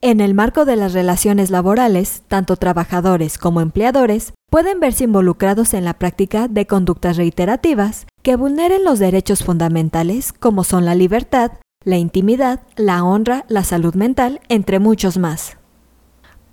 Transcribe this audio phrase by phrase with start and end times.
[0.00, 5.84] En el marco de las relaciones laborales, tanto trabajadores como empleadores pueden verse involucrados en
[5.84, 11.50] la práctica de conductas reiterativas que vulneren los derechos fundamentales como son la libertad,
[11.82, 15.56] la intimidad, la honra, la salud mental, entre muchos más.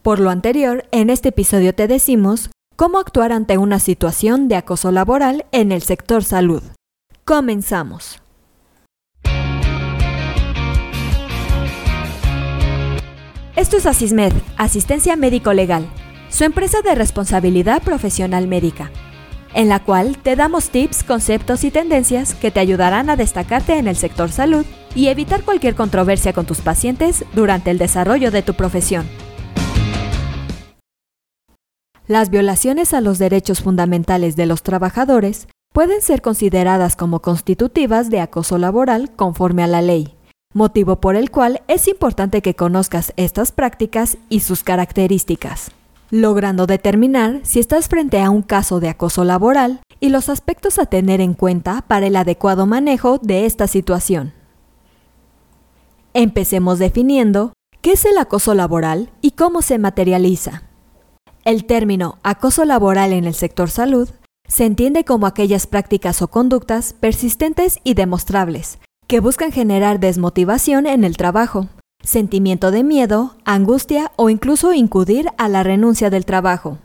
[0.02, 4.92] Por lo anterior, en este episodio te decimos cómo actuar ante una situación de acoso
[4.92, 6.64] laboral en el sector salud.
[7.26, 8.25] Comenzamos.
[13.56, 15.88] Esto es Asismed, Asistencia Médico Legal,
[16.28, 18.92] su empresa de responsabilidad profesional médica,
[19.54, 23.88] en la cual te damos tips, conceptos y tendencias que te ayudarán a destacarte en
[23.88, 28.56] el sector salud y evitar cualquier controversia con tus pacientes durante el desarrollo de tu
[28.56, 29.08] profesión.
[32.08, 38.20] Las violaciones a los derechos fundamentales de los trabajadores pueden ser consideradas como constitutivas de
[38.20, 40.15] acoso laboral conforme a la ley
[40.56, 45.72] motivo por el cual es importante que conozcas estas prácticas y sus características,
[46.10, 50.86] logrando determinar si estás frente a un caso de acoso laboral y los aspectos a
[50.86, 54.32] tener en cuenta para el adecuado manejo de esta situación.
[56.14, 60.64] Empecemos definiendo qué es el acoso laboral y cómo se materializa.
[61.44, 64.10] El término acoso laboral en el sector salud
[64.48, 71.04] se entiende como aquellas prácticas o conductas persistentes y demostrables que buscan generar desmotivación en
[71.04, 71.68] el trabajo,
[72.04, 76.78] sentimiento de miedo, angustia o incluso incudir a la renuncia del trabajo.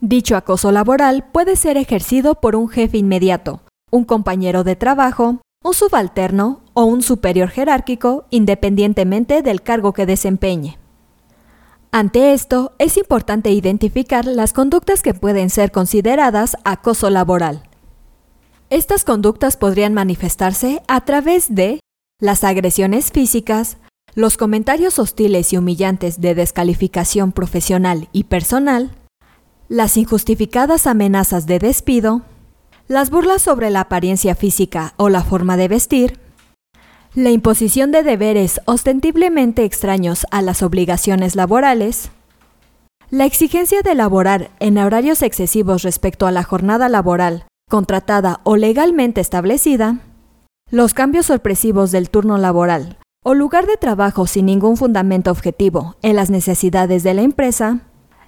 [0.00, 5.74] Dicho acoso laboral puede ser ejercido por un jefe inmediato, un compañero de trabajo, un
[5.74, 10.78] subalterno o un superior jerárquico independientemente del cargo que desempeñe.
[11.90, 17.67] Ante esto, es importante identificar las conductas que pueden ser consideradas acoso laboral.
[18.70, 21.80] Estas conductas podrían manifestarse a través de
[22.20, 23.78] las agresiones físicas,
[24.14, 28.90] los comentarios hostiles y humillantes de descalificación profesional y personal,
[29.70, 32.20] las injustificadas amenazas de despido,
[32.88, 36.20] las burlas sobre la apariencia física o la forma de vestir,
[37.14, 42.10] la imposición de deberes ostentiblemente extraños a las obligaciones laborales,
[43.08, 49.20] la exigencia de laborar en horarios excesivos respecto a la jornada laboral contratada o legalmente
[49.20, 50.00] establecida,
[50.70, 56.16] los cambios sorpresivos del turno laboral o lugar de trabajo sin ningún fundamento objetivo en
[56.16, 57.80] las necesidades de la empresa,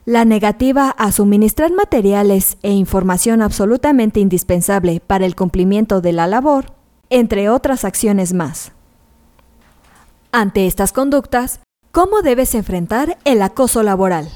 [0.05, 6.75] la negativa a suministrar materiales e información absolutamente indispensable para el cumplimiento de la labor,
[7.09, 8.73] entre otras acciones más.
[10.33, 11.61] Ante estas conductas,
[11.93, 14.29] ¿cómo debes enfrentar el acoso laboral?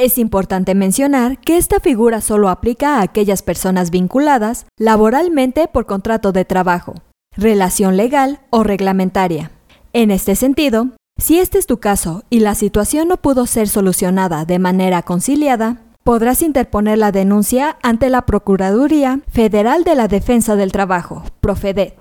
[0.00, 6.32] Es importante mencionar que esta figura solo aplica a aquellas personas vinculadas laboralmente por contrato
[6.32, 6.94] de trabajo,
[7.36, 9.50] relación legal o reglamentaria.
[9.92, 10.86] En este sentido,
[11.18, 15.82] si este es tu caso y la situación no pudo ser solucionada de manera conciliada,
[16.02, 21.94] podrás interponer la denuncia ante la Procuraduría Federal de la Defensa del Trabajo, Profedet.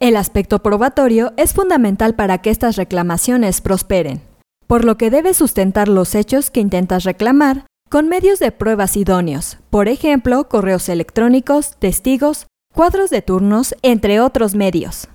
[0.00, 4.22] El aspecto probatorio es fundamental para que estas reclamaciones prosperen
[4.68, 9.56] por lo que debes sustentar los hechos que intentas reclamar con medios de pruebas idóneos,
[9.70, 15.08] por ejemplo, correos electrónicos, testigos, cuadros de turnos, entre otros medios.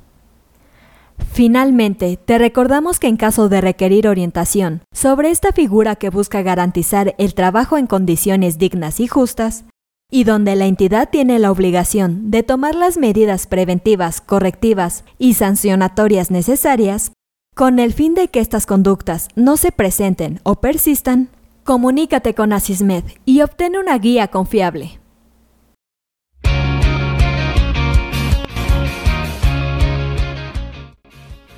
[1.31, 7.13] Finalmente, te recordamos que en caso de requerir orientación sobre esta figura que busca garantizar
[7.19, 9.65] el trabajo en condiciones dignas y justas,
[10.09, 16.31] y donde la entidad tiene la obligación de tomar las medidas preventivas, correctivas y sancionatorias
[16.31, 17.11] necesarias,
[17.53, 21.29] con el fin de que estas conductas no se presenten o persistan,
[21.63, 24.99] comunícate con Asismed y obtén una guía confiable.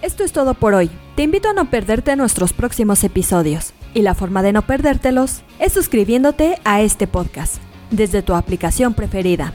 [0.02, 0.92] Esto es todo por hoy.
[1.16, 3.74] Te invito a no perderte nuestros próximos episodios.
[3.96, 7.56] Y la forma de no perdértelos es suscribiéndote a este podcast
[7.90, 9.54] desde tu aplicación preferida.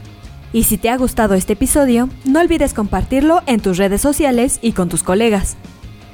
[0.51, 4.73] Y si te ha gustado este episodio, no olvides compartirlo en tus redes sociales y
[4.73, 5.55] con tus colegas.